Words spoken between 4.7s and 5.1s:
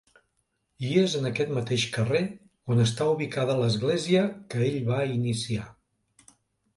va